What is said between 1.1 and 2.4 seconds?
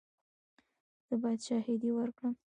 باید شاهدي ورکړم؟